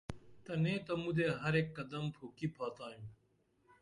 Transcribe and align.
تنے 0.43 0.73
تہ 0.85 0.93
مُدے 1.01 1.27
ہر 1.41 1.53
ایک 1.57 1.67
قدم 1.77 2.03
پُھوکی 2.15 2.47
پھاتائم 2.55 3.03